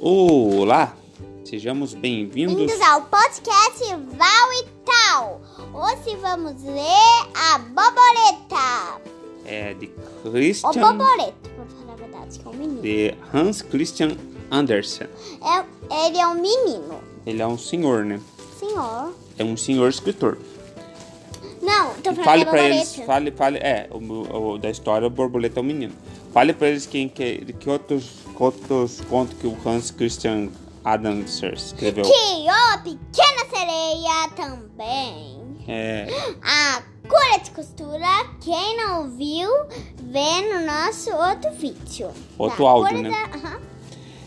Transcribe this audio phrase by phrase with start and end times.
[0.00, 0.94] Olá,
[1.44, 2.80] sejamos bem-vindos.
[2.80, 3.84] Ao podcast
[4.16, 5.40] Val e Tal.
[5.74, 9.00] Hoje vamos ler a Borboleta.
[9.44, 9.90] É de
[10.24, 12.80] O Christian, Borboleta, pra falar a verdade, que é um menino.
[12.82, 14.16] de Hans Christian
[14.50, 15.08] Andersen.
[15.42, 17.00] É, ele é um menino.
[17.26, 18.20] Ele é um senhor, né?
[18.58, 19.12] Senhor.
[19.36, 20.38] É um senhor escritor.
[21.60, 25.10] Não, tô falando Fale da pra eles, fale, fale, é, o, o da história, o
[25.10, 25.92] borboleta é um menino.
[26.32, 29.00] Fale pra eles quem que, que outros, contos
[29.40, 30.48] que o Hans Christian
[30.84, 32.04] Andersen escreveu.
[32.04, 35.38] Que ó, Pequena Sereia também.
[35.66, 36.06] É,
[36.42, 38.06] A cura de costura,
[38.40, 39.50] quem não viu,
[40.02, 42.10] vê no nosso outro vídeo.
[42.38, 43.26] Outro Tá, áudio, cura né?
[43.42, 43.60] da-.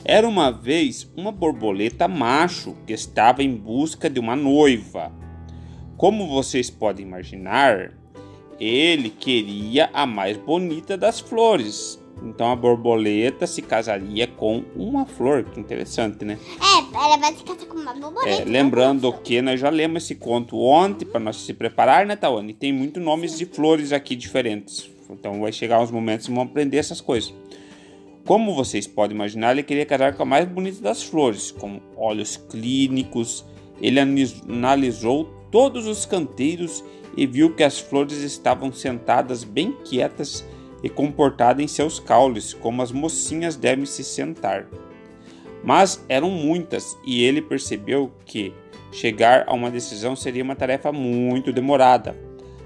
[0.04, 5.12] Era uma vez uma borboleta macho que estava em busca de uma noiva.
[5.96, 7.94] Como vocês podem imaginar,
[8.60, 12.01] ele queria a mais bonita das flores.
[12.24, 15.44] Então a borboleta se casaria com uma flor.
[15.44, 16.38] Que interessante, né?
[16.60, 18.42] É, ela vai se casar com uma borboleta.
[18.42, 22.16] É, não lembrando que nós já lemos esse conto ontem para nós se preparar, né,
[22.16, 22.54] Tawane?
[22.54, 24.90] Tem muitos nomes de flores aqui diferentes.
[25.10, 27.34] Então vai chegar uns momentos e vão aprender essas coisas.
[28.26, 32.38] Como vocês podem imaginar, ele queria casar com a mais bonita das flores, com olhos
[32.38, 33.44] clínicos.
[33.82, 36.84] Ele analisou todos os canteiros
[37.18, 40.46] e viu que as flores estavam sentadas bem quietas
[40.84, 44.68] e comportadas em seus caules, como as mocinhas devem se sentar.
[45.64, 48.54] Mas eram muitas e ele percebeu que
[48.92, 52.16] chegar a uma decisão seria uma tarefa muito demorada.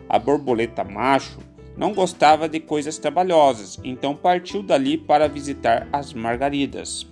[0.08, 1.40] A borboleta macho
[1.78, 7.06] não gostava de coisas trabalhosas, então partiu dali para visitar as margaridas.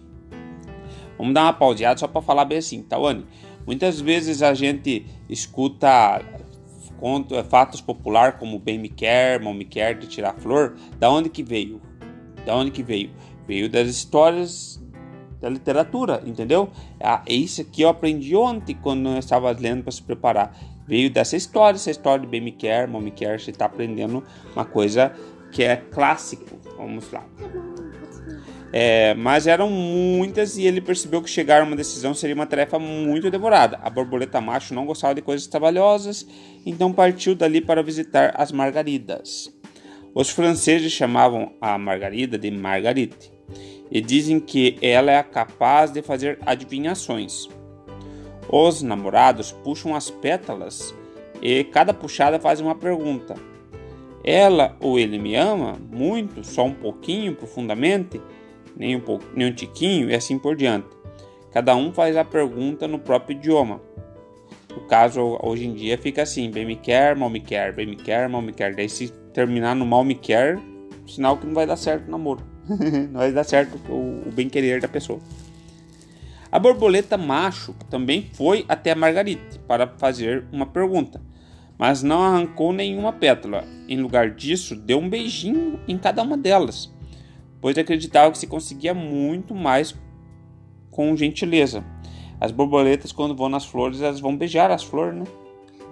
[1.17, 3.25] Vamos dar uma pauseada só para falar bem assim, Tawane.
[3.65, 6.21] Muitas vezes a gente escuta
[7.03, 10.77] conto, é, fatos populares como bem me quer, mal me quer de tirar flor.
[10.97, 11.81] Da onde que veio?
[12.45, 13.09] Da onde que veio?
[13.45, 14.81] Veio das histórias
[15.41, 16.69] da literatura, entendeu?
[17.01, 20.57] Ah, é isso que eu aprendi ontem quando eu estava lendo para se preparar.
[20.87, 24.23] Veio dessa história, essa história de bem me quer, mal me quer, você está aprendendo
[24.55, 25.11] uma coisa
[25.51, 26.57] que é clássico.
[26.77, 27.25] Vamos lá.
[28.75, 32.79] É, mas eram muitas e ele percebeu que chegar a uma decisão seria uma tarefa
[32.79, 33.79] muito demorada.
[33.83, 36.25] A borboleta macho não gostava de coisas trabalhosas,
[36.65, 39.53] então partiu dali para visitar as margaridas.
[40.15, 43.31] Os franceses chamavam a margarida de margarite
[43.91, 47.47] e dizem que ela é capaz de fazer adivinhações.
[48.49, 50.95] Os namorados puxam as pétalas
[51.39, 53.35] e cada puxada faz uma pergunta.
[54.23, 58.19] Ela ou ele me ama muito, só um pouquinho, profundamente,
[58.75, 60.87] nem um, pouco, nem um tiquinho e assim por diante.
[61.51, 63.79] Cada um faz a pergunta no próprio idioma.
[64.69, 67.95] No caso, hoje em dia fica assim: bem me quer, mal me quer, bem me
[67.95, 68.75] quer, mal me quer.
[68.75, 70.57] Daí, se terminar no mal me quer,
[71.05, 72.41] sinal que não vai dar certo o namoro.
[73.11, 75.19] não vai dar certo o, o bem querer da pessoa.
[76.51, 81.19] A borboleta macho também foi até a Margarite para fazer uma pergunta,
[81.79, 83.63] mas não arrancou nenhuma pétala.
[83.87, 86.93] Em lugar disso, deu um beijinho em cada uma delas,
[87.63, 89.95] pois acreditava que se conseguia muito mais
[90.91, 91.81] com gentileza.
[92.37, 95.25] As borboletas, quando vão nas flores, elas vão beijar as flores, né?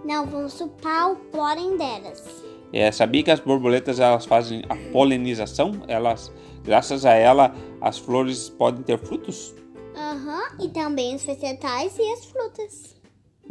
[0.04, 2.44] Não, vamos supar o pólen delas.
[2.74, 5.72] É, sabia que as borboletas elas fazem a polinização?
[5.88, 6.30] Elas,
[6.62, 9.56] graças a ela, as flores podem ter frutos?
[9.96, 13.00] Aham, e também os vegetais e as frutas.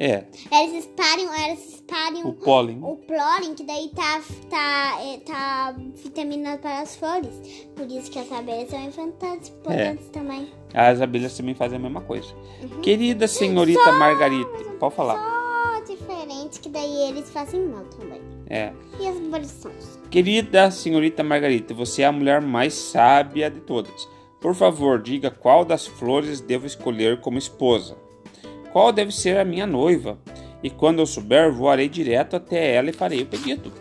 [0.03, 2.79] É, Elas espalham, elas espalham o pólen.
[2.83, 4.19] o pólen, que daí tá,
[4.49, 7.29] tá, é, tá vitamina para as flores.
[7.77, 10.49] Por isso que as abelhas são importantes, importantes também.
[10.73, 12.35] As abelhas também fazem a mesma coisa.
[12.81, 15.19] Querida senhorita Margarita, pode falar.
[15.19, 18.23] Só diferente, que daí eles fazem mel também.
[18.49, 18.73] É.
[18.99, 19.99] E as abolições?
[20.11, 24.09] Querida senhorita Margarita, você é a mulher mais sábia de todas.
[24.41, 27.99] Por favor, diga qual das flores devo escolher como esposa.
[28.73, 30.19] Qual deve ser a minha noiva?
[30.63, 33.73] E quando eu souber, voarei direto até ela e farei o pedido.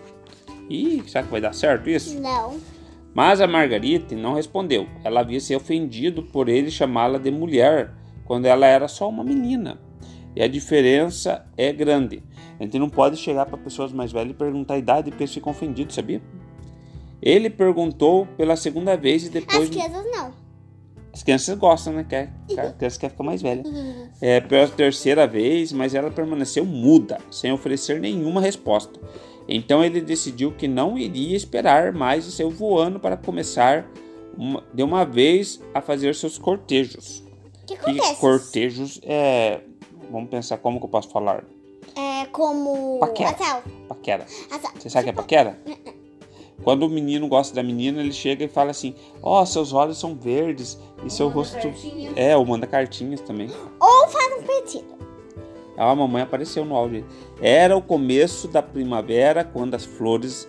[0.70, 2.20] Ih, será que vai dar certo isso?
[2.20, 2.58] Não.
[3.14, 4.88] Mas a Margarita não respondeu.
[5.04, 7.92] Ela havia se ofendido por ele chamá-la de mulher
[8.26, 9.80] quando ela era só uma menina.
[10.36, 12.24] E a diferença é grande.
[12.60, 15.34] A gente não pode chegar para pessoas mais velhas e perguntar a idade porque eles
[15.34, 16.22] ficam ofendidos, sabia?
[17.22, 19.70] Ele perguntou pela segunda vez e As depois.
[19.70, 20.32] crianças não.
[21.20, 22.06] As crianças gostam, né?
[22.08, 23.62] Quer, a criança quer ficar mais velha.
[24.22, 29.00] É, pela terceira vez, mas ela permaneceu muda, sem oferecer nenhuma resposta.
[29.48, 33.86] Então ele decidiu que não iria esperar mais e saiu voando para começar
[34.38, 37.24] uma- de uma vez a fazer seus cortejos.
[37.66, 38.16] Que E acontece?
[38.20, 39.62] cortejos é.
[40.12, 41.46] Vamos pensar como que eu posso falar.
[41.96, 43.00] É como.
[43.00, 43.30] Paquera.
[43.32, 43.64] Asal.
[43.88, 44.26] Paquera.
[44.52, 44.72] Asal.
[44.78, 45.60] Você sabe o que é paquera?
[46.64, 49.98] Quando o menino gosta da menina, ele chega e fala assim: Ó, oh, seus olhos
[49.98, 51.58] são verdes e ou seu rosto.
[51.58, 52.14] Cartinhas.
[52.16, 53.50] É, ou manda cartinhas também.
[53.80, 55.00] Ou faz um pedido.
[55.78, 57.06] Ah, a mamãe apareceu no áudio.
[57.42, 60.48] Era o começo da primavera, quando as flores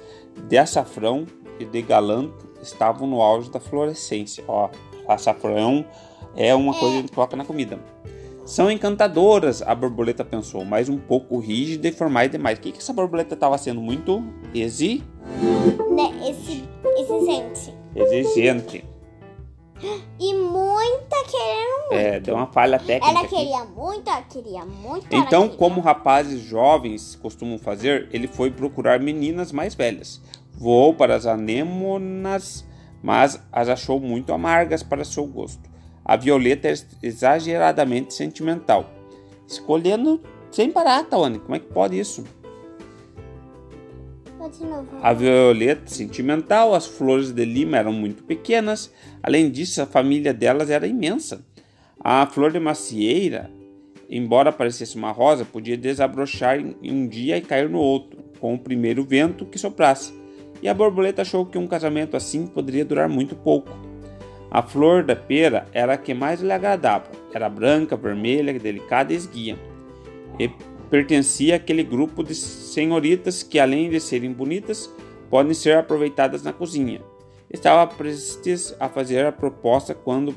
[0.49, 1.25] de açafrão
[1.59, 4.43] e de galanto estavam no auge da florescência.
[4.49, 4.69] Ó,
[5.07, 5.85] açafrão
[6.35, 7.79] é uma coisa que a gente coloca na comida.
[8.45, 12.59] São encantadoras, a borboleta pensou, mas um pouco rígida e formal demais.
[12.59, 15.05] O que, que essa borboleta estava sendo muito exi...
[15.91, 16.65] Né, esse,
[16.99, 17.75] exigente.
[17.94, 18.85] Exigente.
[20.19, 21.93] E muita querendo muito.
[21.93, 23.09] É, deu uma falha técnica.
[23.09, 23.73] Ela queria aqui.
[23.73, 25.06] muito, ela queria muito.
[25.11, 25.56] Então, queria.
[25.56, 30.21] como rapazes jovens costumam fazer, ele foi procurar meninas mais velhas.
[30.53, 32.67] Voou para as anêmonas,
[33.03, 35.71] mas as achou muito amargas para seu gosto.
[36.05, 38.91] A Violeta é exageradamente sentimental.
[39.47, 41.38] Escolhendo sem parar, Tawane.
[41.38, 42.25] Como é que pode isso?
[45.03, 48.93] A violeta sentimental, as flores de lima eram muito pequenas.
[49.23, 51.45] Além disso, a família delas era imensa.
[51.99, 53.51] A flor de macieira,
[54.09, 58.59] embora parecesse uma rosa, podia desabrochar em um dia e cair no outro, com o
[58.59, 60.19] primeiro vento que soprasse.
[60.63, 63.71] E a borboleta achou que um casamento assim poderia durar muito pouco.
[64.51, 67.07] A flor da pera era a que mais lhe agradava.
[67.33, 69.59] Era branca, vermelha, delicada e esguia.
[70.39, 70.51] E
[70.91, 74.93] pertencia àquele grupo de senhoritas que, além de serem bonitas,
[75.31, 77.01] podem ser aproveitadas na cozinha.
[77.49, 80.35] Estava prestes a fazer a proposta quando,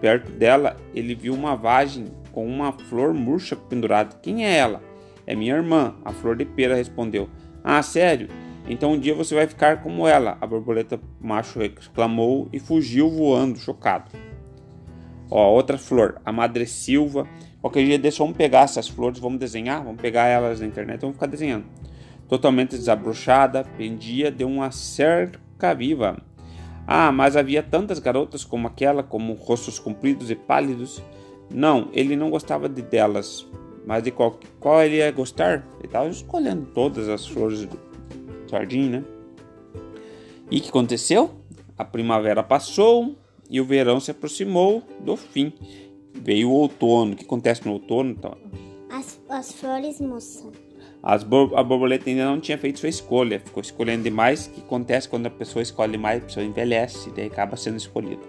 [0.00, 4.16] perto dela, ele viu uma vagem com uma flor murcha pendurada.
[4.22, 4.82] Quem é ela?
[5.26, 7.28] É minha irmã, a flor de pera respondeu.
[7.62, 8.28] Ah, sério?
[8.68, 13.58] Então um dia você vai ficar como ela, a borboleta macho exclamou e fugiu voando,
[13.58, 14.10] chocado.
[15.34, 17.26] Ó, outra flor, a madre silva.
[17.62, 21.16] Qualquer dia deixa vamos pegar essas flores, vamos desenhar, vamos pegar elas na internet, vamos
[21.16, 21.64] ficar desenhando.
[22.28, 26.18] Totalmente desabrochada, pendia de uma cerca viva.
[26.86, 31.02] Ah, mas havia tantas garotas como aquela, com rostos compridos e pálidos.
[31.50, 33.46] Não, ele não gostava de delas,
[33.86, 35.66] mas de qual, qual ele ia gostar?
[35.78, 37.66] Ele estava escolhendo todas as flores
[38.50, 39.04] jardim, né?
[40.50, 41.30] E o que aconteceu?
[41.78, 43.16] A primavera passou
[43.52, 45.52] e o verão se aproximou do fim.
[46.14, 47.12] Veio o outono.
[47.12, 48.10] O que acontece no outono?
[48.10, 48.36] Então?
[48.90, 50.50] As, as flores murcham.
[51.02, 54.46] As a borboleta ainda não tinha feito sua escolha, ficou escolhendo demais.
[54.46, 56.22] O que acontece quando a pessoa escolhe demais?
[56.22, 58.22] A pessoa envelhece e daí acaba sendo escolhida.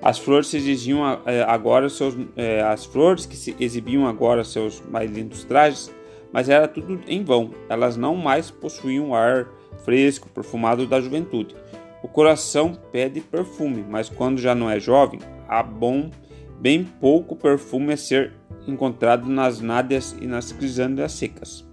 [0.00, 4.80] As flores se exigiam eh, agora seus, eh, as flores que se exibiam agora seus
[4.88, 5.92] mais lindos trajes
[6.32, 7.50] mas era tudo em vão.
[7.68, 9.48] Elas não mais possuíam o ar
[9.84, 11.54] fresco, perfumado da juventude.
[12.02, 16.10] O coração pede perfume, mas quando já não é jovem, há bom,
[16.58, 18.32] bem pouco perfume a ser
[18.66, 21.64] encontrado nas nádeas e nas crisâlidas secas.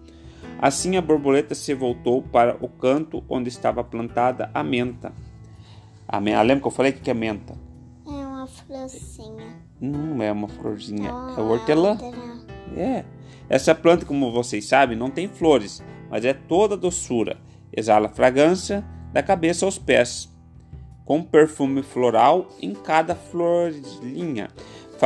[0.61, 5.11] Assim a borboleta se voltou para o canto onde estava plantada a menta.
[6.07, 7.55] A menta, lembra que eu falei que é menta?
[8.05, 9.55] É uma florzinha.
[9.81, 11.97] Não é uma florzinha, é o hortelã.
[12.75, 13.03] É.
[13.47, 17.37] Essa planta, como vocês sabem, não tem flores, mas é toda doçura.
[17.71, 20.29] Exala fragrância da cabeça aos pés,
[21.05, 24.49] com perfume floral em cada florzinha.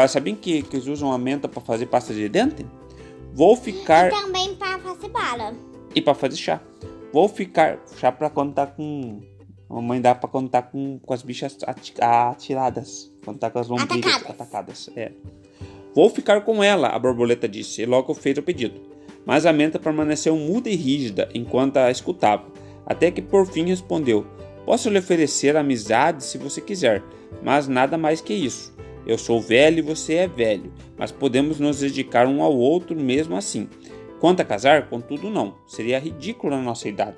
[0.09, 2.65] Sabem que, que eles usam a menta para fazer pasta de dente?
[3.33, 4.11] Vou ficar.
[4.11, 5.53] E também para fazer bala.
[5.95, 6.61] E para fazer chá.
[7.11, 7.79] Vou ficar.
[7.97, 9.21] Chá para quando tá com.
[9.69, 11.57] A mamãe dá para quando tá com, com as bichas
[11.99, 13.11] atiradas.
[13.23, 14.29] Quando tá com as lombrigas atacadas.
[14.29, 14.89] atacadas.
[14.95, 15.11] É.
[15.95, 18.81] Vou ficar com ela, a borboleta disse, e logo fez o pedido.
[19.25, 22.45] Mas a menta permaneceu muda e rígida enquanto a escutava,
[22.85, 24.25] até que por fim respondeu:
[24.65, 27.03] Posso lhe oferecer amizade se você quiser,
[27.41, 28.73] mas nada mais que isso.
[29.05, 33.35] Eu sou velho e você é velho, mas podemos nos dedicar um ao outro mesmo
[33.35, 33.67] assim.
[34.19, 35.55] Quanto a casar, contudo, não.
[35.67, 37.17] Seria ridículo na nossa idade.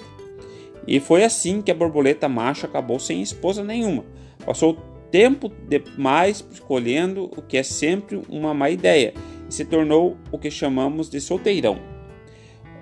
[0.88, 4.04] E foi assim que a borboleta macho acabou sem esposa nenhuma.
[4.44, 4.78] Passou
[5.12, 9.14] tempo demais escolhendo o que é sempre uma má ideia
[9.48, 11.80] e se tornou o que chamamos de solteirão.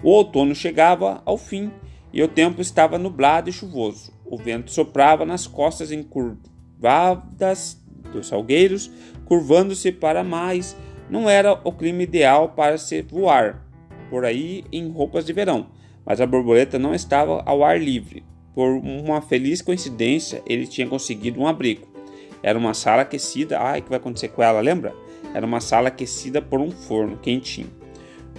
[0.01, 1.69] O outono chegava ao fim
[2.13, 4.13] e o tempo estava nublado e chuvoso.
[4.23, 7.81] O vento soprava nas costas encurvadas
[8.13, 8.91] dos salgueiros,
[9.25, 10.77] curvando-se para mais.
[11.09, 13.67] Não era o clima ideal para se voar
[14.09, 15.67] por aí em roupas de verão,
[16.05, 18.23] mas a borboleta não estava ao ar livre.
[18.53, 21.87] Por uma feliz coincidência, ele tinha conseguido um abrigo.
[22.43, 23.59] Era uma sala aquecida.
[23.59, 24.93] Ai, o que vai acontecer com ela, lembra?
[25.33, 27.71] Era uma sala aquecida por um forno quentinho.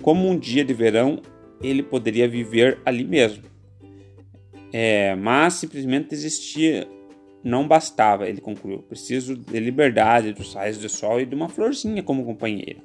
[0.00, 1.20] Como um dia de verão,
[1.60, 3.53] ele poderia viver ali mesmo.
[4.76, 6.88] É, mas simplesmente existia,
[7.44, 8.80] não bastava, ele concluiu.
[8.80, 12.80] Preciso de liberdade, dos raios de sol e de uma florzinha como companheira.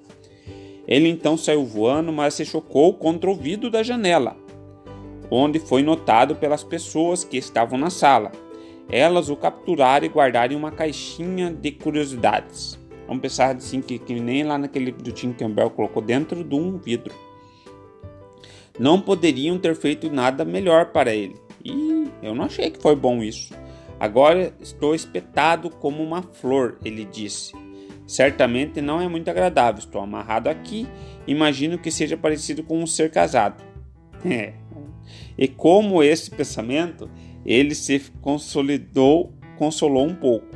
[0.87, 4.37] Ele então saiu voando, mas se chocou contra o vidro da janela.
[5.31, 8.31] onde foi notado pelas pessoas que estavam na sala.
[8.87, 12.77] Elas o capturaram e guardaram em uma caixinha de curiosidades.
[13.07, 16.77] Vamos pensar assim que, que nem lá naquele do Tim Campbell colocou dentro de um
[16.77, 17.13] vidro.
[18.77, 21.48] Não poderiam ter feito nada melhor para ele.
[21.63, 23.53] E eu não achei que foi bom isso.
[23.99, 27.53] Agora estou espetado como uma flor, ele disse.
[28.07, 29.79] Certamente não é muito agradável.
[29.79, 30.87] Estou amarrado aqui.
[31.27, 33.63] Imagino que seja parecido com um ser casado.
[34.25, 34.53] É.
[35.37, 37.09] E como esse pensamento,
[37.45, 40.47] ele se consolidou, consolou um pouco.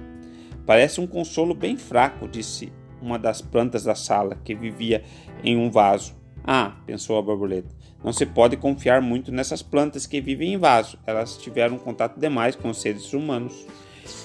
[0.65, 5.01] Parece um consolo bem fraco, disse uma das plantas da sala, que vivia
[5.43, 6.13] em um vaso.
[6.43, 10.98] Ah, pensou a borboleta, não se pode confiar muito nessas plantas que vivem em vaso.
[11.05, 13.65] Elas tiveram contato demais com os seres humanos.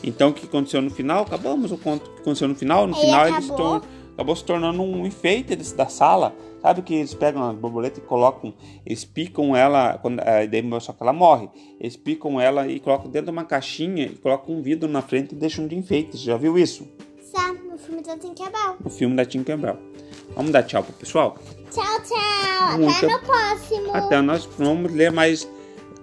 [0.02, 1.22] Então, o que aconteceu no final?
[1.22, 2.10] Acabamos o conto.
[2.10, 2.86] O que aconteceu no final?
[2.86, 3.36] No final, acabou?
[3.36, 3.82] eles estão
[4.18, 6.34] acabou se tornando um enfeite da sala.
[6.60, 8.52] Sabe que eles pegam a borboleta e colocam,
[8.84, 11.48] eles picam ela, quando, eh, daí, só que ela morre.
[11.78, 15.36] Eles picam ela e colocam dentro de uma caixinha e colocam um vidro na frente
[15.36, 16.18] e deixam de enfeite.
[16.18, 16.88] Você já viu isso?
[17.22, 18.76] Só no filme do Tinkerbell.
[18.82, 19.78] No filme da Tim Campbell.
[20.34, 21.36] Vamos dar tchau pro pessoal?
[21.70, 22.78] Tchau, tchau.
[22.78, 23.94] Muito- Até no próximo.
[23.96, 25.48] Até nós vamos ler mais,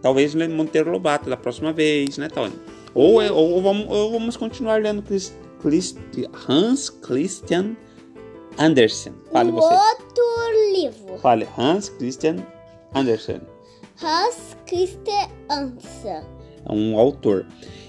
[0.01, 2.53] talvez ler Monteiro Lobato da próxima vez, né, Tony?
[2.93, 5.95] Ou, é- ou, vamos, ou vamos continuar lendo Chris, Chris-
[6.47, 7.75] Hans Christian
[8.57, 9.13] Andersen.
[9.31, 9.73] Fale Um você.
[9.73, 11.17] outro livro.
[11.19, 12.37] Fale Hans Christian
[12.93, 13.41] Andersen.
[14.01, 16.23] Hans Christian Andersen.
[16.67, 17.45] É um autor.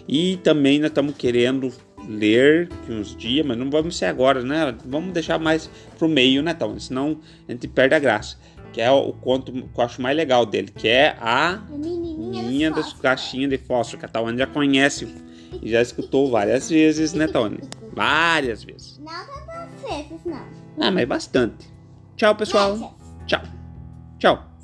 [0.09, 1.73] E também nós estamos querendo
[2.09, 4.75] ler uns dias, mas não vamos ser agora, né?
[4.85, 6.81] Vamos deixar mais pro meio, né, Tony?
[6.81, 8.37] Senão a gente perde a graça.
[8.73, 12.93] Que é o conto que eu acho mais legal dele, que é a menininha, das
[12.93, 15.09] caixinhas de fósforo, que a Tawane já conhece
[15.63, 17.59] e já escutou várias vezes, né, Tony?
[17.95, 18.99] Várias vezes.
[18.99, 20.45] Não tantas vezes, não.
[20.79, 21.71] Ah, mas bastante.
[22.17, 22.97] Tchau, pessoal.
[23.27, 23.43] Tchau.
[24.19, 24.56] Tchau.